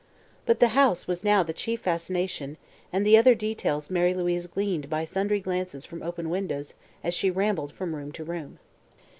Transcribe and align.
But 0.47 0.59
the 0.59 0.69
house 0.69 1.05
was 1.07 1.23
now 1.23 1.43
the 1.43 1.53
chief 1.53 1.81
fascination 1.81 2.57
and 2.91 3.05
the 3.05 3.15
other 3.15 3.35
details 3.35 3.91
Mary 3.91 4.15
Louise 4.15 4.47
gleaned 4.47 4.89
by 4.89 5.05
sundry 5.05 5.39
glances 5.41 5.85
from 5.85 6.01
open 6.01 6.31
windows 6.31 6.73
as 7.03 7.13
she 7.13 7.29
rambled 7.29 7.71
from 7.71 7.95
room 7.95 8.11
to 8.13 8.23
room. 8.23 8.57